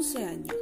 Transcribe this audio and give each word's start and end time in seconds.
11 0.00 0.24
años. 0.24 0.56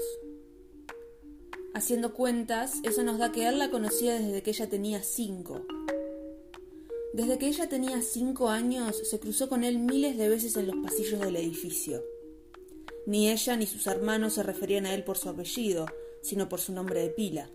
Haciendo 1.72 2.12
cuentas, 2.12 2.80
eso 2.82 3.04
nos 3.04 3.18
da 3.18 3.30
que 3.30 3.46
él 3.46 3.60
la 3.60 3.70
conocía 3.70 4.18
desde 4.18 4.42
que 4.42 4.50
ella 4.50 4.68
tenía 4.68 5.00
5. 5.00 5.64
Desde 7.14 7.38
que 7.38 7.46
ella 7.46 7.68
tenía 7.68 8.02
5 8.02 8.48
años, 8.48 9.00
se 9.08 9.20
cruzó 9.20 9.48
con 9.48 9.62
él 9.62 9.78
miles 9.78 10.18
de 10.18 10.28
veces 10.28 10.56
en 10.56 10.66
los 10.66 10.74
pasillos 10.82 11.20
del 11.20 11.36
edificio. 11.36 12.02
Ni 13.06 13.30
ella 13.30 13.56
ni 13.56 13.68
sus 13.68 13.86
hermanos 13.86 14.32
se 14.32 14.42
referían 14.42 14.86
a 14.86 14.94
él 14.94 15.04
por 15.04 15.18
su 15.18 15.28
apellido, 15.28 15.86
sino 16.20 16.48
por 16.48 16.58
su 16.58 16.72
nombre 16.72 17.00
de 17.00 17.10
pila. 17.10 17.48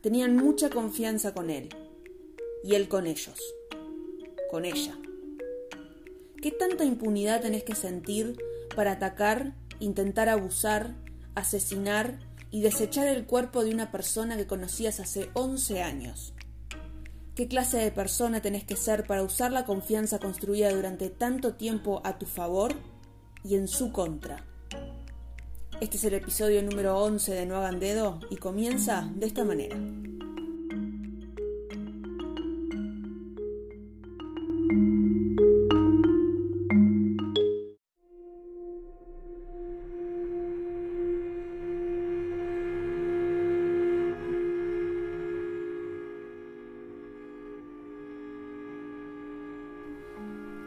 Tenían 0.00 0.36
mucha 0.36 0.70
confianza 0.70 1.34
con 1.34 1.50
él, 1.50 1.68
y 2.64 2.76
él 2.76 2.88
con 2.88 3.06
ellos, 3.06 3.38
con 4.50 4.64
ella. 4.64 4.98
¿Qué 6.40 6.50
tanta 6.50 6.86
impunidad 6.86 7.42
tenés 7.42 7.62
que 7.62 7.74
sentir 7.74 8.42
para 8.74 8.92
atacar, 8.92 9.54
intentar 9.80 10.28
abusar, 10.28 10.94
asesinar 11.34 12.18
y 12.50 12.62
desechar 12.62 13.06
el 13.08 13.26
cuerpo 13.26 13.64
de 13.64 13.72
una 13.72 13.90
persona 13.90 14.36
que 14.36 14.46
conocías 14.46 15.00
hace 15.00 15.30
11 15.34 15.82
años? 15.82 16.34
¿Qué 17.34 17.46
clase 17.46 17.78
de 17.78 17.92
persona 17.92 18.40
tenés 18.40 18.64
que 18.64 18.74
ser 18.74 19.06
para 19.06 19.22
usar 19.22 19.52
la 19.52 19.64
confianza 19.64 20.18
construida 20.18 20.72
durante 20.72 21.08
tanto 21.08 21.54
tiempo 21.54 22.00
a 22.04 22.18
tu 22.18 22.26
favor 22.26 22.74
y 23.44 23.54
en 23.54 23.68
su 23.68 23.92
contra? 23.92 24.44
Este 25.80 25.96
es 25.96 26.04
el 26.04 26.14
episodio 26.14 26.60
número 26.64 26.98
11 26.98 27.32
de 27.32 27.46
No 27.46 27.56
hagan 27.56 27.78
dedo 27.78 28.18
y 28.30 28.36
comienza 28.36 29.08
de 29.14 29.26
esta 29.26 29.44
manera. 29.44 29.76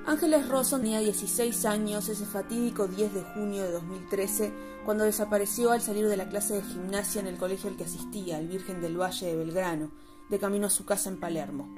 Ángeles 0.05 0.49
Rosso 0.49 0.77
tenía 0.77 0.99
16 0.99 1.65
años 1.65 2.09
ese 2.09 2.25
fatídico 2.25 2.87
10 2.87 3.13
de 3.13 3.21
junio 3.21 3.63
de 3.63 3.71
2013, 3.71 4.51
cuando 4.83 5.03
desapareció 5.03 5.71
al 5.71 5.81
salir 5.81 6.07
de 6.07 6.17
la 6.17 6.27
clase 6.27 6.55
de 6.55 6.63
gimnasia 6.63 7.21
en 7.21 7.27
el 7.27 7.37
colegio 7.37 7.69
al 7.69 7.77
que 7.77 7.83
asistía, 7.83 8.39
el 8.39 8.47
Virgen 8.47 8.81
del 8.81 8.99
Valle 8.99 9.27
de 9.27 9.35
Belgrano, 9.35 9.91
de 10.29 10.39
camino 10.39 10.67
a 10.67 10.71
su 10.71 10.85
casa 10.85 11.09
en 11.09 11.19
Palermo. 11.19 11.75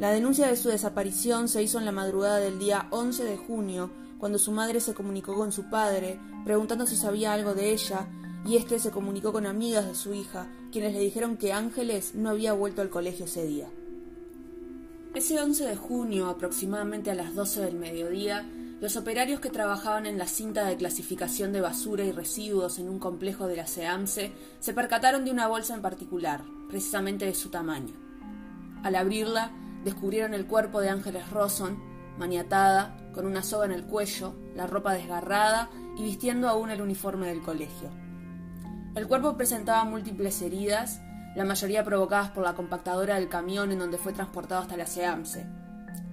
La 0.00 0.10
denuncia 0.10 0.48
de 0.48 0.56
su 0.56 0.68
desaparición 0.68 1.48
se 1.48 1.62
hizo 1.62 1.78
en 1.78 1.84
la 1.84 1.92
madrugada 1.92 2.38
del 2.38 2.58
día 2.58 2.88
11 2.90 3.22
de 3.22 3.36
junio, 3.36 3.90
cuando 4.18 4.38
su 4.38 4.50
madre 4.50 4.80
se 4.80 4.94
comunicó 4.94 5.36
con 5.36 5.52
su 5.52 5.70
padre, 5.70 6.18
preguntando 6.44 6.88
si 6.88 6.96
sabía 6.96 7.32
algo 7.32 7.54
de 7.54 7.72
ella, 7.72 8.08
y 8.44 8.56
éste 8.56 8.80
se 8.80 8.90
comunicó 8.90 9.32
con 9.32 9.46
amigas 9.46 9.86
de 9.86 9.94
su 9.94 10.12
hija, 10.12 10.50
quienes 10.72 10.92
le 10.92 11.00
dijeron 11.00 11.36
que 11.36 11.52
Ángeles 11.52 12.16
no 12.16 12.30
había 12.30 12.52
vuelto 12.52 12.82
al 12.82 12.90
colegio 12.90 13.26
ese 13.26 13.46
día. 13.46 13.68
Ese 15.18 15.40
11 15.40 15.64
de 15.64 15.74
junio, 15.74 16.28
aproximadamente 16.28 17.10
a 17.10 17.16
las 17.16 17.34
12 17.34 17.62
del 17.62 17.74
mediodía, 17.74 18.48
los 18.80 18.96
operarios 18.96 19.40
que 19.40 19.50
trabajaban 19.50 20.06
en 20.06 20.16
la 20.16 20.28
cinta 20.28 20.64
de 20.64 20.76
clasificación 20.76 21.52
de 21.52 21.60
basura 21.60 22.04
y 22.04 22.12
residuos 22.12 22.78
en 22.78 22.88
un 22.88 23.00
complejo 23.00 23.48
de 23.48 23.56
la 23.56 23.66
SEAMSE 23.66 24.32
se 24.60 24.74
percataron 24.74 25.24
de 25.24 25.32
una 25.32 25.48
bolsa 25.48 25.74
en 25.74 25.82
particular, 25.82 26.44
precisamente 26.68 27.24
de 27.24 27.34
su 27.34 27.48
tamaño. 27.48 27.94
Al 28.84 28.94
abrirla, 28.94 29.50
descubrieron 29.82 30.34
el 30.34 30.46
cuerpo 30.46 30.80
de 30.80 30.90
Ángeles 30.90 31.28
Rosson, 31.30 31.82
maniatada, 32.16 32.96
con 33.12 33.26
una 33.26 33.42
soga 33.42 33.66
en 33.66 33.72
el 33.72 33.86
cuello, 33.86 34.36
la 34.54 34.68
ropa 34.68 34.94
desgarrada 34.94 35.68
y 35.96 36.04
vistiendo 36.04 36.48
aún 36.48 36.70
el 36.70 36.80
uniforme 36.80 37.26
del 37.26 37.42
colegio. 37.42 37.90
El 38.94 39.08
cuerpo 39.08 39.36
presentaba 39.36 39.82
múltiples 39.82 40.40
heridas 40.42 41.00
la 41.36 41.44
mayoría 41.44 41.84
provocadas 41.84 42.30
por 42.30 42.44
la 42.44 42.54
compactadora 42.54 43.16
del 43.16 43.28
camión 43.28 43.70
en 43.72 43.78
donde 43.78 43.98
fue 43.98 44.12
transportado 44.12 44.62
hasta 44.62 44.76
la 44.76 44.86
SEAMSE. 44.86 45.46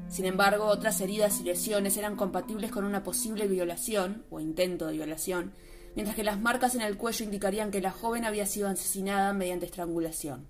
Sin 0.08 0.26
embargo, 0.26 0.66
otras 0.66 1.02
heridas 1.02 1.40
y 1.42 1.44
lesiones 1.44 1.98
eran 1.98 2.16
compatibles 2.16 2.72
con 2.72 2.86
una 2.86 3.03
posible 3.03 3.48
violación 3.48 4.24
o 4.30 4.40
intento 4.40 4.88
de 4.88 4.94
violación, 4.94 5.54
mientras 5.96 6.16
que 6.16 6.24
las 6.24 6.40
marcas 6.40 6.75
en 6.75 6.81
el 6.81 6.98
cuello 6.98 7.25
indicarían 7.25 7.72
que 7.72 7.81
la 7.81 7.92
joven 7.92 8.25
había 8.25 8.46
sido 8.46 8.68
asesinada 8.68 9.34
mediante 9.34 9.66
estrangulación. 9.66 10.48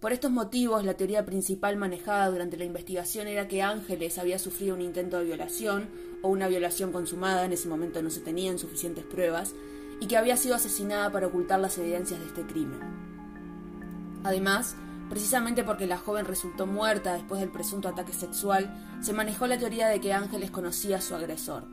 Por 0.00 0.12
estos 0.12 0.32
motivos, 0.32 0.84
la 0.84 0.94
teoría 0.94 1.24
principal 1.24 1.76
manejada 1.76 2.28
durante 2.28 2.56
la 2.56 2.64
investigación 2.64 3.28
era 3.28 3.46
que 3.46 3.62
Ángeles 3.62 4.18
había 4.18 4.40
sufrido 4.40 4.74
un 4.74 4.80
intento 4.80 5.18
de 5.18 5.24
violación 5.26 5.90
o 6.22 6.28
una 6.28 6.48
violación 6.48 6.90
consumada, 6.90 7.44
en 7.44 7.52
ese 7.52 7.68
momento 7.68 8.02
no 8.02 8.10
se 8.10 8.20
tenían 8.20 8.58
suficientes 8.58 9.04
pruebas, 9.04 9.54
y 10.00 10.08
que 10.08 10.16
había 10.16 10.36
sido 10.36 10.56
asesinada 10.56 11.12
para 11.12 11.28
ocultar 11.28 11.60
las 11.60 11.78
evidencias 11.78 12.18
de 12.18 12.26
este 12.26 12.42
crimen. 12.42 13.11
Además, 14.24 14.76
precisamente 15.08 15.64
porque 15.64 15.86
la 15.86 15.98
joven 15.98 16.24
resultó 16.24 16.66
muerta 16.66 17.14
después 17.14 17.40
del 17.40 17.50
presunto 17.50 17.88
ataque 17.88 18.12
sexual, 18.12 18.98
se 19.00 19.12
manejó 19.12 19.46
la 19.46 19.58
teoría 19.58 19.88
de 19.88 20.00
que 20.00 20.12
Ángeles 20.12 20.50
conocía 20.50 20.98
a 20.98 21.02
su 21.02 21.14
agresor. 21.14 21.64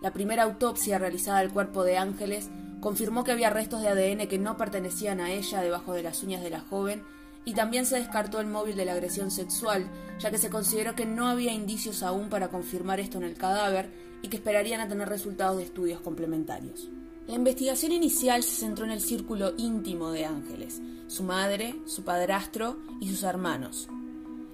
La 0.00 0.12
primera 0.12 0.44
autopsia 0.44 0.98
realizada 0.98 1.40
del 1.40 1.52
cuerpo 1.52 1.84
de 1.84 1.98
Ángeles 1.98 2.50
confirmó 2.80 3.24
que 3.24 3.32
había 3.32 3.50
restos 3.50 3.82
de 3.82 3.88
ADN 3.88 4.26
que 4.26 4.38
no 4.38 4.56
pertenecían 4.56 5.20
a 5.20 5.30
ella 5.30 5.60
debajo 5.60 5.92
de 5.92 6.02
las 6.02 6.22
uñas 6.22 6.42
de 6.42 6.50
la 6.50 6.60
joven 6.60 7.02
y 7.44 7.52
también 7.52 7.84
se 7.84 7.96
descartó 7.96 8.40
el 8.40 8.46
móvil 8.46 8.76
de 8.76 8.84
la 8.84 8.92
agresión 8.92 9.30
sexual, 9.30 9.90
ya 10.18 10.30
que 10.30 10.38
se 10.38 10.50
consideró 10.50 10.94
que 10.94 11.06
no 11.06 11.28
había 11.28 11.52
indicios 11.52 12.02
aún 12.02 12.28
para 12.28 12.48
confirmar 12.48 13.00
esto 13.00 13.18
en 13.18 13.24
el 13.24 13.36
cadáver 13.36 13.90
y 14.22 14.28
que 14.28 14.36
esperarían 14.36 14.80
a 14.80 14.88
tener 14.88 15.08
resultados 15.08 15.58
de 15.58 15.64
estudios 15.64 16.00
complementarios. 16.00 16.88
La 17.26 17.34
investigación 17.34 17.92
inicial 17.92 18.42
se 18.42 18.56
centró 18.56 18.84
en 18.84 18.90
el 18.90 19.00
círculo 19.00 19.52
íntimo 19.56 20.10
de 20.10 20.24
Ángeles, 20.24 20.80
su 21.06 21.22
madre, 21.22 21.76
su 21.86 22.02
padrastro 22.02 22.78
y 23.00 23.08
sus 23.08 23.22
hermanos. 23.22 23.88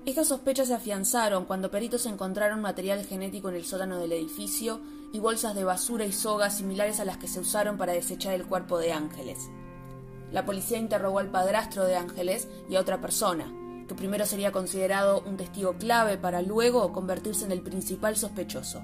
Estas 0.05 0.29
sospechas 0.29 0.69
se 0.69 0.75
afianzaron 0.75 1.47
cuando 1.47 1.71
peritos 1.71 2.07
encontraron 2.07 2.61
material 2.61 3.05
genético 3.05 3.49
en 3.49 3.57
el 3.57 3.65
sótano 3.65 3.99
del 3.99 4.13
edificio 4.13 4.81
y 5.13 5.19
bolsas 5.19 5.55
de 5.55 5.65
basura 5.65 6.05
y 6.05 6.13
sogas 6.13 6.59
similares 6.59 7.01
a 7.01 7.05
las 7.05 7.17
que 7.17 7.29
se 7.29 7.41
usaron 7.41 7.77
para 7.79 7.93
desechar 7.93 8.35
el 8.35 8.47
cuerpo 8.47 8.79
de 8.79 8.93
Ángeles. 8.93 9.49
La 10.31 10.45
policía 10.45 10.79
interrogó 10.79 11.19
al 11.19 11.31
padrastro 11.31 11.85
de 11.85 11.97
Ángeles 11.97 12.49
y 12.69 12.77
a 12.77 12.81
otra 12.81 13.01
persona, 13.01 13.53
que 13.89 13.95
primero 13.95 14.27
sería 14.27 14.53
considerado 14.53 15.23
un 15.23 15.37
testigo 15.37 15.77
clave 15.79 16.19
para 16.19 16.43
luego 16.43 16.93
convertirse 16.93 17.45
en 17.45 17.53
el 17.53 17.63
principal 17.63 18.17
sospechoso, 18.17 18.83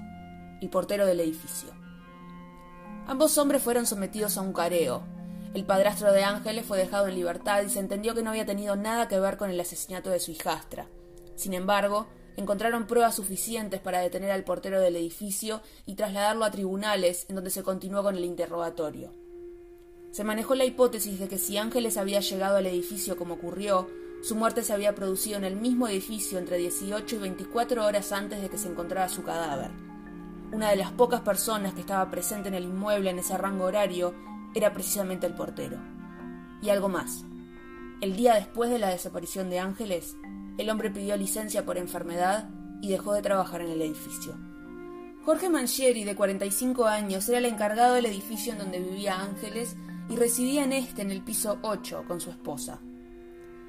el 0.61 0.69
portero 0.69 1.05
del 1.05 1.19
edificio. 1.19 1.82
Ambos 3.05 3.37
hombres 3.37 3.61
fueron 3.61 3.85
sometidos 3.85 4.37
a 4.37 4.41
un 4.41 4.53
careo. 4.53 5.03
El 5.53 5.65
padrastro 5.65 6.13
de 6.13 6.23
Ángeles 6.23 6.65
fue 6.65 6.77
dejado 6.77 7.07
en 7.07 7.15
libertad 7.15 7.61
y 7.61 7.69
se 7.69 7.79
entendió 7.79 8.15
que 8.15 8.23
no 8.23 8.29
había 8.29 8.45
tenido 8.45 8.77
nada 8.77 9.09
que 9.09 9.19
ver 9.19 9.37
con 9.37 9.49
el 9.49 9.59
asesinato 9.59 10.09
de 10.09 10.19
su 10.19 10.31
hijastra. 10.31 10.87
Sin 11.35 11.53
embargo, 11.53 12.07
encontraron 12.37 12.87
pruebas 12.87 13.15
suficientes 13.15 13.81
para 13.81 13.99
detener 13.99 14.31
al 14.31 14.45
portero 14.45 14.79
del 14.79 14.95
edificio 14.95 15.61
y 15.85 15.95
trasladarlo 15.95 16.45
a 16.45 16.51
tribunales, 16.51 17.25
en 17.27 17.35
donde 17.35 17.51
se 17.51 17.61
continuó 17.61 18.03
con 18.03 18.15
el 18.15 18.23
interrogatorio. 18.23 19.13
Se 20.11 20.23
manejó 20.23 20.55
la 20.55 20.65
hipótesis 20.65 21.19
de 21.19 21.27
que 21.27 21.37
si 21.37 21.57
Ángeles 21.57 21.97
había 21.97 22.21
llegado 22.21 22.57
al 22.57 22.67
edificio 22.67 23.17
como 23.17 23.33
ocurrió, 23.33 23.89
su 24.21 24.35
muerte 24.35 24.63
se 24.63 24.71
había 24.71 24.95
producido 24.95 25.37
en 25.37 25.43
el 25.43 25.57
mismo 25.57 25.89
edificio 25.89 26.39
entre 26.39 26.57
18 26.57 27.17
y 27.17 27.19
24 27.19 27.85
horas 27.85 28.13
antes 28.13 28.41
de 28.41 28.49
que 28.49 28.57
se 28.57 28.69
encontrara 28.69 29.09
su 29.09 29.23
cadáver. 29.23 29.71
Una 30.53 30.69
de 30.69 30.75
las 30.75 30.91
pocas 30.91 31.21
personas 31.21 31.73
que 31.73 31.79
estaba 31.79 32.11
presente 32.11 32.47
en 32.47 32.53
el 32.53 32.65
inmueble 32.65 33.09
en 33.09 33.17
ese 33.17 33.35
rango 33.39 33.65
horario 33.65 34.13
era 34.53 34.71
precisamente 34.71 35.25
el 35.25 35.33
portero. 35.33 35.79
Y 36.61 36.69
algo 36.69 36.89
más. 36.89 37.25
El 38.01 38.15
día 38.15 38.35
después 38.35 38.69
de 38.69 38.77
la 38.77 38.89
desaparición 38.89 39.49
de 39.49 39.57
Ángeles, 39.57 40.15
el 40.59 40.69
hombre 40.69 40.91
pidió 40.91 41.17
licencia 41.17 41.65
por 41.65 41.79
enfermedad 41.79 42.51
y 42.83 42.89
dejó 42.89 43.13
de 43.13 43.23
trabajar 43.23 43.61
en 43.61 43.71
el 43.71 43.81
edificio. 43.81 44.35
Jorge 45.25 45.49
Mangieri, 45.49 46.03
de 46.03 46.15
45 46.15 46.85
años, 46.85 47.27
era 47.29 47.39
el 47.39 47.45
encargado 47.45 47.95
del 47.95 48.05
edificio 48.05 48.53
en 48.53 48.59
donde 48.59 48.79
vivía 48.79 49.21
Ángeles 49.21 49.75
y 50.07 50.17
residía 50.17 50.65
en 50.65 50.73
este, 50.73 51.01
en 51.01 51.09
el 51.09 51.23
piso 51.23 51.57
8, 51.63 52.03
con 52.07 52.21
su 52.21 52.29
esposa. 52.29 52.79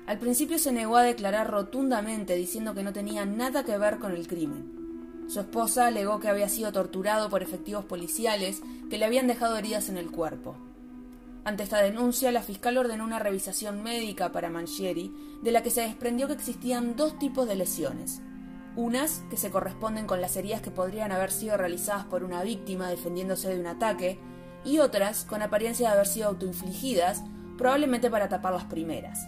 Al 0.07 0.19
principio 0.19 0.59
se 0.59 0.71
negó 0.71 0.99
a 0.99 1.03
declarar 1.03 1.51
rotundamente 1.51 2.35
diciendo 2.35 2.75
que 2.75 2.83
no 2.83 2.93
tenía 2.93 3.25
nada 3.25 3.65
que 3.65 3.79
ver 3.79 3.99
con 3.99 4.13
el 4.13 4.29
crimen. 4.29 4.84
Su 5.29 5.41
esposa 5.41 5.87
alegó 5.87 6.21
que 6.21 6.29
había 6.29 6.49
sido 6.49 6.71
torturado 6.73 7.31
por 7.31 7.43
efectivos 7.43 7.85
policiales 7.85 8.63
que 8.91 8.99
le 8.99 9.05
habían 9.05 9.27
dejado 9.27 9.57
heridas 9.57 9.89
en 9.89 9.97
el 9.97 10.11
cuerpo. 10.11 10.57
Ante 11.45 11.63
esta 11.63 11.83
denuncia, 11.83 12.33
la 12.33 12.43
fiscal 12.43 12.79
ordenó 12.79 13.05
una 13.05 13.19
revisación 13.19 13.83
médica 13.83 14.33
para 14.33 14.51
Mangieri, 14.51 15.13
de 15.43 15.53
la 15.53 15.63
que 15.63 15.71
se 15.71 15.83
desprendió 15.83 16.27
que 16.27 16.33
existían 16.35 16.97
dos 16.97 17.19
tipos 17.19 17.47
de 17.47 17.57
lesiones. 17.57 18.23
Unas 18.77 19.23
que 19.31 19.37
se 19.37 19.51
corresponden 19.51 20.07
con 20.07 20.21
las 20.21 20.37
heridas 20.37 20.63
que 20.63 20.71
podrían 20.71 21.13
haber 21.13 21.31
sido 21.31 21.57
realizadas 21.57 22.07
por 22.07 22.25
una 22.25 22.43
víctima 22.43 22.89
defendiéndose 22.89 23.49
de 23.49 23.61
un 23.61 23.67
ataque, 23.67 24.19
y 24.65 24.79
otras 24.79 25.25
con 25.25 25.43
apariencia 25.43 25.89
de 25.89 25.95
haber 25.95 26.07
sido 26.07 26.29
autoinfligidas, 26.29 27.23
probablemente 27.59 28.11
para 28.11 28.29
tapar 28.29 28.55
las 28.55 28.65
primeras. 28.65 29.27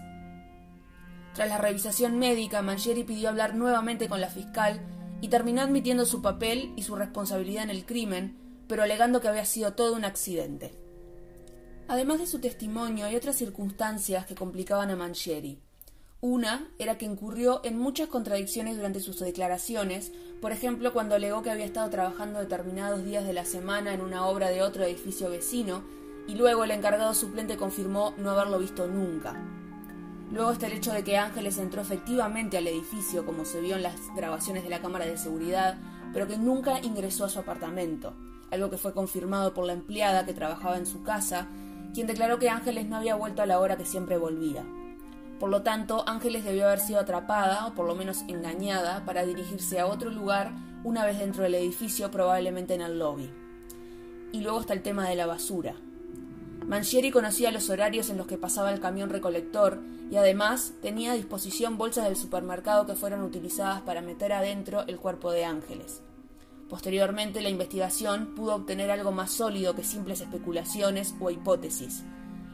Tras 1.35 1.49
la 1.51 1.59
revisación 1.59 2.19
médica, 2.19 2.63
Mangieri 2.63 3.05
pidió 3.05 3.29
hablar 3.29 3.55
nuevamente 3.55 4.09
con 4.09 4.23
la 4.23 4.31
fiscal 4.31 4.81
y 5.21 5.29
terminó 5.29 5.63
admitiendo 5.63 6.05
su 6.05 6.23
papel 6.23 6.73
y 6.77 6.83
su 6.83 6.95
responsabilidad 6.95 7.65
en 7.65 7.71
el 7.71 7.87
crimen, 7.87 8.37
pero 8.69 8.83
alegando 8.83 9.21
que 9.21 9.29
había 9.29 9.45
sido 9.45 9.75
todo 9.75 9.95
un 9.95 10.05
accidente. 10.05 10.75
Además 11.89 12.19
de 12.19 12.27
su 12.27 12.41
testimonio, 12.41 13.07
hay 13.07 13.17
otras 13.17 13.37
circunstancias 13.37 14.27
que 14.27 14.35
complicaban 14.35 14.91
a 14.91 14.97
Mangieri. 14.97 15.61
Una 16.21 16.69
era 16.79 16.99
que 16.99 17.05
incurrió 17.05 17.61
en 17.65 17.79
muchas 17.79 18.09
contradicciones 18.09 18.77
durante 18.77 19.01
sus 19.01 19.21
declaraciones, 19.21 20.13
por 20.41 20.51
ejemplo 20.51 20.93
cuando 20.93 21.15
alegó 21.15 21.43
que 21.43 21.51
había 21.51 21.67
estado 21.67 21.89
trabajando 21.91 22.41
determinados 22.41 23.05
días 23.05 23.27
de 23.27 23.33
la 23.33 23.45
semana 23.45 23.95
en 23.95 24.01
una 24.01 24.27
obra 24.27 24.49
de 24.49 24.63
otro 24.63 24.83
edificio 24.85 25.31
vecino, 25.31 25.85
y 26.27 26.35
luego 26.35 26.65
el 26.65 26.73
encargado 26.73 27.15
suplente 27.15 27.57
confirmó 27.57 28.15
no 28.19 28.31
haberlo 28.31 28.59
visto 28.59 28.89
nunca. 28.89 29.41
Luego 30.31 30.51
está 30.51 30.67
el 30.67 30.73
hecho 30.73 30.93
de 30.93 31.05
que 31.05 31.19
Ángeles 31.19 31.57
entró 31.59 31.83
efectivamente 31.83 32.59
al 32.59 32.67
edificio, 32.67 33.25
como 33.25 33.45
se 33.45 33.61
vio 33.61 33.77
en 33.77 33.85
las 33.85 33.95
grabaciones 34.17 34.65
de 34.65 34.71
la 34.71 34.81
cámara 34.81 35.07
de 35.07 35.17
seguridad, 35.17 35.79
pero 36.13 36.27
que 36.27 36.37
nunca 36.37 36.81
ingresó 36.81 37.25
a 37.25 37.29
su 37.29 37.39
apartamento, 37.39 38.13
algo 38.51 38.69
que 38.69 38.77
fue 38.77 38.93
confirmado 38.93 39.55
por 39.55 39.67
la 39.67 39.73
empleada 39.73 40.27
que 40.27 40.35
trabajaba 40.35 40.79
en 40.79 40.87
su 40.87 41.05
casa, 41.05 41.47
quien 41.95 42.09
declaró 42.09 42.39
que 42.39 42.51
Ángeles 42.51 42.87
no 42.87 42.97
había 42.97 43.15
vuelto 43.15 43.43
a 43.43 43.47
la 43.47 43.61
hora 43.61 43.77
que 43.77 43.87
siempre 43.87 44.19
volvía. 44.19 44.65
Por 45.39 45.51
lo 45.51 45.63
tanto, 45.63 46.03
Ángeles 46.09 46.45
debió 46.45 46.67
haber 46.67 46.81
sido 46.81 46.99
atrapada, 46.99 47.67
o 47.67 47.75
por 47.75 47.87
lo 47.87 47.95
menos 47.95 48.25
engañada, 48.27 49.05
para 49.05 49.25
dirigirse 49.25 49.79
a 49.79 49.87
otro 49.87 50.11
lugar 50.11 50.53
una 50.83 51.05
vez 51.05 51.19
dentro 51.19 51.45
del 51.45 51.55
edificio, 51.55 52.11
probablemente 52.11 52.75
en 52.75 52.81
el 52.81 52.99
lobby. 52.99 53.31
Y 54.33 54.41
luego 54.41 54.61
está 54.61 54.73
el 54.73 54.83
tema 54.83 55.09
de 55.09 55.15
la 55.15 55.27
basura. 55.27 55.77
Mangieri 56.67 57.13
conocía 57.13 57.53
los 57.53 57.71
horarios 57.71 58.11
en 58.11 58.17
los 58.17 58.27
que 58.27 58.39
pasaba 58.39 58.73
el 58.73 58.81
camión 58.81 59.09
recolector 59.09 59.81
y 60.11 60.17
además 60.17 60.73
tenía 60.83 61.13
a 61.13 61.15
disposición 61.15 61.79
bolsas 61.79 62.07
del 62.07 62.17
supermercado 62.17 62.87
que 62.87 62.97
fueron 62.97 63.23
utilizadas 63.23 63.83
para 63.83 64.01
meter 64.01 64.33
adentro 64.33 64.83
el 64.89 64.99
cuerpo 64.99 65.31
de 65.31 65.45
Ángeles. 65.45 66.03
Posteriormente, 66.69 67.41
la 67.41 67.51
investigación 67.51 68.35
pudo 68.35 68.57
obtener 68.57 68.91
algo 68.91 69.13
más 69.13 69.31
sólido 69.31 69.77
que 69.77 69.85
simples 69.85 70.21
especulaciones 70.21 71.15
o 71.21 71.31
hipótesis. 71.31 72.03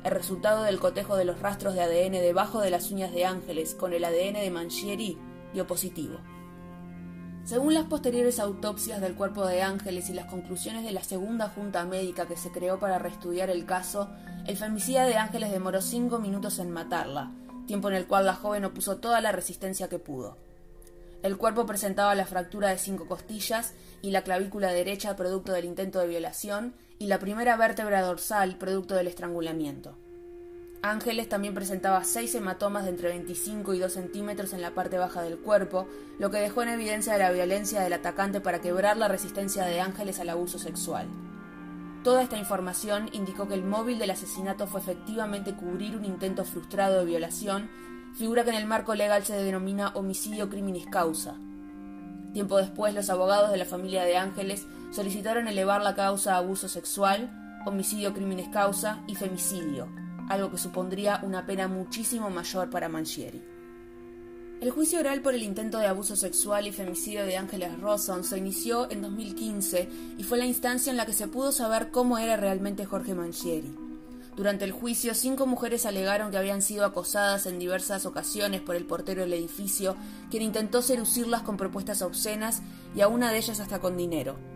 El 0.05 0.11
resultado 0.11 0.65
del 0.65 0.79
cotejo 0.79 1.17
de 1.17 1.25
los 1.25 1.41
rastros 1.41 1.75
de 1.75 1.81
ADN 1.81 2.13
debajo 2.13 2.61
de 2.61 2.71
las 2.71 2.91
uñas 2.91 3.13
de 3.13 3.25
Ángeles 3.25 3.75
con 3.75 3.95
el 3.95 4.05
ADN 4.05 4.35
de 4.35 4.51
Mangieri 4.51 5.17
dio 5.55 5.67
positivo. 5.67 6.19
Según 7.45 7.75
las 7.75 7.87
posteriores 7.87 8.39
autopsias 8.39 9.01
del 9.01 9.17
cuerpo 9.17 9.45
de 9.45 9.63
Ángeles 9.63 10.09
y 10.09 10.15
las 10.15 10.27
conclusiones 10.27 10.85
de 10.85 10.93
la 10.93 11.03
segunda 11.03 11.49
junta 11.49 11.85
médica 11.85 12.27
que 12.27 12.37
se 12.37 12.53
creó 12.53 12.79
para 12.79 13.01
reestudiar 13.01 13.51
el 13.51 13.67
caso, 13.67 14.11
el 14.47 14.57
femicida 14.57 15.07
de 15.07 15.17
Ángeles 15.17 15.51
demoró 15.51 15.83
cinco 15.83 16.21
minutos 16.21 16.61
en 16.61 16.71
matarla, 16.71 17.33
tiempo 17.67 17.89
en 17.89 17.97
el 17.97 18.07
cual 18.07 18.27
la 18.27 18.37
joven 18.37 18.65
opuso 18.65 18.99
toda 18.99 19.21
la 19.21 19.33
resistencia 19.33 19.89
que 19.89 19.99
pudo. 19.99 20.39
El 21.25 21.37
cuerpo 21.37 21.67
presentaba 21.67 22.15
la 22.15 22.27
fractura 22.27 22.71
de 22.71 22.79
cinco 22.79 23.09
costillas 23.09 23.75
y 24.03 24.13
la 24.13 24.23
clavícula 24.23 24.73
derecha 24.73 25.17
producto 25.17 25.53
del 25.53 25.65
intento 25.65 25.99
de 25.99 26.09
violación 26.09 26.75
y 27.01 27.07
la 27.07 27.19
primera 27.19 27.57
vértebra 27.57 28.03
dorsal 28.03 28.57
producto 28.57 28.95
del 28.95 29.09
estrangulamiento. 29.09 29.97
Ángeles 30.85 31.29
también 31.29 31.55
presentaba 31.55 32.03
seis 32.03 32.35
hematomas 32.35 32.83
de 32.83 32.91
entre 32.91 33.11
25 33.11 33.73
y 33.73 33.79
2 33.79 33.93
centímetros 33.93 34.53
en 34.53 34.61
la 34.61 34.75
parte 34.75 34.99
baja 34.99 35.23
del 35.23 35.39
cuerpo, 35.39 35.87
lo 36.19 36.33
que 36.33 36.39
dejó 36.39 36.65
en 36.65 36.71
evidencia 36.71 37.17
la 37.17 37.31
violencia 37.31 37.83
del 37.83 37.93
atacante 37.93 38.41
para 38.41 38.61
quebrar 38.61 38.97
la 38.97 39.07
resistencia 39.07 39.65
de 39.65 39.81
Ángeles 39.81 40.19
al 40.19 40.31
abuso 40.31 40.59
sexual. 40.59 41.07
Toda 42.03 42.21
esta 42.25 42.37
información 42.37 43.11
indicó 43.13 43.47
que 43.47 43.55
el 43.55 43.63
móvil 43.63 44.01
del 44.01 44.11
asesinato 44.11 44.67
fue 44.67 44.81
efectivamente 44.81 45.55
cubrir 45.55 45.97
un 45.97 46.05
intento 46.05 46.45
frustrado 46.45 46.99
de 46.99 47.05
violación 47.05 47.71
figura 48.17 48.43
que 48.43 48.51
en 48.51 48.57
el 48.57 48.67
marco 48.67 48.97
legal 48.97 49.23
se 49.25 49.41
denomina 49.41 49.93
homicidio 49.95 50.51
criminis 50.51 50.87
causa. 50.87 51.37
Tiempo 52.33 52.59
después, 52.59 52.93
los 52.93 53.09
abogados 53.09 53.53
de 53.53 53.57
la 53.57 53.67
familia 53.67 54.03
de 54.03 54.17
Ángeles 54.17 54.67
solicitaron 54.91 55.47
elevar 55.47 55.81
la 55.81 55.95
causa 55.95 56.35
a 56.35 56.39
abuso 56.39 56.69
sexual, 56.69 57.31
homicidio 57.67 58.13
criminis 58.13 58.49
causa 58.49 59.01
y 59.07 59.15
femicidio, 59.15 59.89
algo 60.29 60.51
que 60.51 60.59
supondría 60.59 61.21
una 61.23 61.47
pena 61.47 61.69
muchísimo 61.69 62.31
mayor 62.31 62.71
para 62.71 62.89
Mangieri. 62.89 63.43
El 64.61 64.71
juicio 64.71 65.01
oral 65.01 65.23
por 65.23 65.35
el 65.35 65.43
intento 65.43 65.79
de 65.79 65.87
abuso 65.87 66.15
sexual 66.15 66.69
y 66.69 66.73
femicidio 66.73 67.27
de 67.27 67.37
Ángeles 67.37 67.81
Rosson 67.81 68.23
se 68.23 68.39
inició 68.39 68.89
en 68.93 69.03
2015 69.03 69.89
y 70.19 70.23
fue 70.23 70.39
la 70.39 70.47
instancia 70.47 70.93
en 70.93 70.97
la 70.97 71.05
que 71.05 71.13
se 71.13 71.27
pudo 71.27 71.51
saber 71.51 71.91
cómo 71.91 72.17
era 72.17 72.37
realmente 72.37 72.85
Jorge 72.85 73.15
Mangieri. 73.15 73.75
Durante 74.37 74.65
el 74.65 74.71
juicio, 74.71 75.15
cinco 75.15 75.47
mujeres 75.47 75.85
alegaron 75.85 76.31
que 76.31 76.39
habían 76.39 76.63
sido 76.63 76.85
acosadas 76.87 77.47
en 77.47 77.59
diversas 77.59 78.07
ocasiones 78.07 78.61
por 78.61 78.77
el 78.77 78.87
portero 78.87 79.23
del 79.23 79.35
edificio, 79.35 79.97
quien 80.31 80.45
intentó 80.45 80.81
seducirlas 80.81 81.43
con 81.43 81.57
propuestas 81.57 82.01
obscenas 82.01 82.63
y 82.95 83.01
a 83.01 83.09
una 83.09 83.33
de 83.33 83.39
ellas 83.39 83.61
hasta 83.61 83.81
con 83.81 83.97
dinero. 83.97 84.52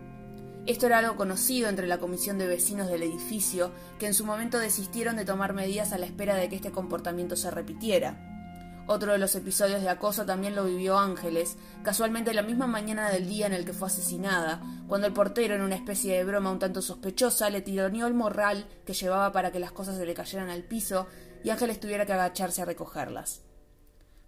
Esto 0.67 0.85
era 0.85 0.97
algo 0.97 1.15
conocido 1.15 1.69
entre 1.69 1.87
la 1.87 1.97
comisión 1.97 2.37
de 2.37 2.45
vecinos 2.45 2.89
del 2.89 3.01
edificio, 3.01 3.71
que 3.99 4.05
en 4.05 4.13
su 4.13 4.25
momento 4.25 4.59
desistieron 4.59 5.15
de 5.15 5.23
tomar 5.23 5.53
medidas 5.53 5.93
a 5.93 5.97
la 5.97 6.05
espera 6.05 6.35
de 6.35 6.49
que 6.49 6.57
este 6.57 6.73
comportamiento 6.73 7.37
se 7.37 7.49
repitiera. 7.49 8.83
Otro 8.85 9.13
de 9.13 9.17
los 9.17 9.33
episodios 9.35 9.81
de 9.81 9.87
acoso 9.87 10.25
también 10.25 10.55
lo 10.55 10.65
vivió 10.65 10.99
Ángeles, 10.99 11.55
casualmente 11.83 12.33
la 12.33 12.41
misma 12.41 12.67
mañana 12.67 13.09
del 13.09 13.29
día 13.29 13.47
en 13.47 13.53
el 13.53 13.63
que 13.63 13.71
fue 13.71 13.87
asesinada, 13.87 14.61
cuando 14.89 15.07
el 15.07 15.13
portero, 15.13 15.55
en 15.55 15.61
una 15.61 15.75
especie 15.75 16.17
de 16.17 16.25
broma 16.25 16.51
un 16.51 16.59
tanto 16.59 16.81
sospechosa, 16.81 17.49
le 17.49 17.61
tironeó 17.61 18.05
el 18.05 18.13
morral 18.13 18.67
que 18.85 18.93
llevaba 18.93 19.31
para 19.31 19.53
que 19.53 19.61
las 19.61 19.71
cosas 19.71 19.95
se 19.95 20.05
le 20.05 20.13
cayeran 20.13 20.49
al 20.49 20.63
piso 20.63 21.07
y 21.45 21.49
Ángeles 21.49 21.79
tuviera 21.79 22.05
que 22.05 22.11
agacharse 22.11 22.61
a 22.61 22.65
recogerlas. 22.65 23.46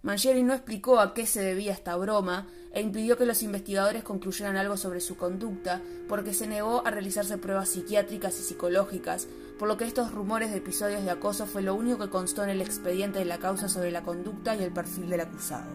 Mangieri 0.02 0.42
no 0.42 0.54
explicó 0.54 0.98
a 0.98 1.12
qué 1.12 1.26
se 1.26 1.42
debía 1.42 1.72
esta 1.72 1.94
broma 1.96 2.46
e 2.72 2.80
impidió 2.80 3.18
que 3.18 3.26
los 3.26 3.42
investigadores 3.42 4.02
concluyeran 4.02 4.56
algo 4.56 4.78
sobre 4.78 5.00
su 5.00 5.18
conducta 5.18 5.82
porque 6.08 6.32
se 6.32 6.46
negó 6.46 6.86
a 6.86 6.90
realizarse 6.90 7.36
pruebas 7.36 7.68
psiquiátricas 7.68 8.38
y 8.40 8.42
psicológicas, 8.42 9.28
por 9.58 9.68
lo 9.68 9.76
que 9.76 9.84
estos 9.84 10.12
rumores 10.12 10.52
de 10.52 10.56
episodios 10.56 11.04
de 11.04 11.10
acoso 11.10 11.44
fue 11.44 11.60
lo 11.60 11.74
único 11.74 11.98
que 11.98 12.08
constó 12.08 12.42
en 12.44 12.48
el 12.48 12.62
expediente 12.62 13.18
de 13.18 13.26
la 13.26 13.38
causa 13.38 13.68
sobre 13.68 13.90
la 13.90 14.02
conducta 14.02 14.56
y 14.56 14.62
el 14.62 14.72
perfil 14.72 15.10
del 15.10 15.20
acusado. 15.20 15.70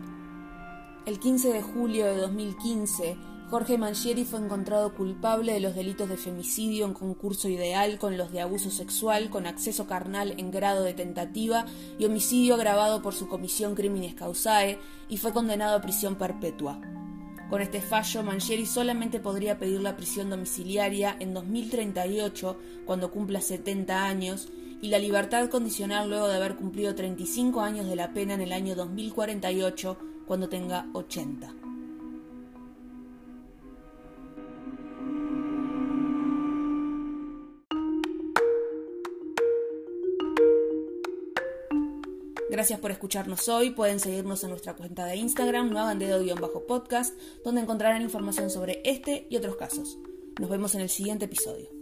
El 1.06 1.20
15 1.20 1.54
de 1.54 1.62
julio 1.62 2.06
de 2.08 2.18
2015, 2.18 3.18
Jorge 3.50 3.78
Mangieri 3.78 4.26
fue 4.26 4.40
encontrado 4.40 4.96
culpable 4.96 5.54
de 5.54 5.60
los 5.60 5.76
delitos 5.76 6.10
de 6.10 6.18
femicidio 6.18 6.86
en 6.86 6.94
concurso 6.94 7.48
ideal 7.48 8.00
con 8.00 8.18
los 8.18 8.32
de 8.32 8.42
abuso 8.42 8.72
sexual 8.72 9.30
con 9.30 9.46
acceso 9.46 9.86
carnal 9.86 10.34
en 10.38 10.50
grado 10.50 10.84
de 10.84 10.96
tentativa 10.96 11.66
y 12.00 12.06
homicidio 12.06 12.56
agravado 12.56 13.04
por 13.04 13.14
su 13.14 13.28
comisión 13.28 13.76
criminis 13.76 14.16
causae 14.16 14.80
y 15.10 15.18
fue 15.18 15.32
condenado 15.32 15.78
a 15.78 15.82
prisión 15.82 16.16
perpetua. 16.16 16.82
Con 17.48 17.62
este 17.62 17.82
fallo, 17.82 18.24
Mangieri 18.24 18.66
solamente 18.66 19.20
podría 19.20 19.60
pedir 19.60 19.80
la 19.80 19.96
prisión 19.96 20.32
domiciliaria 20.32 21.16
en 21.20 21.36
2038, 21.36 22.58
cuando 22.86 23.12
cumpla 23.12 23.40
70 23.40 24.08
años, 24.08 24.50
y 24.82 24.88
la 24.88 24.98
libertad 24.98 25.48
condicional 25.50 26.10
luego 26.10 26.28
de 26.28 26.36
haber 26.38 26.56
cumplido 26.56 26.96
35 26.96 27.62
años 27.62 27.86
de 27.88 27.96
la 27.96 28.14
pena 28.14 28.34
en 28.34 28.42
el 28.42 28.52
año 28.52 28.76
2048, 28.76 29.98
cuando 30.26 30.50
tenga 30.50 30.88
80. 30.94 31.65
Gracias 42.50 42.80
por 42.80 42.92
escucharnos 42.92 43.48
hoy. 43.50 43.72
Pueden 43.72 44.00
seguirnos 44.00 44.44
en 44.44 44.52
nuestra 44.52 44.76
cuenta 44.76 45.06
de 45.06 45.16
Instagram, 45.16 45.72
no 45.72 45.80
hagan 45.80 46.00
dedo-podcast, 46.00 47.18
donde 47.44 47.62
encontrarán 47.62 48.02
información 48.02 48.50
sobre 48.50 48.82
este 48.86 49.28
y 49.30 49.38
otros 49.38 49.56
casos. 49.56 49.98
Nos 50.40 50.50
vemos 50.50 50.76
en 50.76 50.82
el 50.82 50.90
siguiente 50.90 51.26
episodio. 51.26 51.75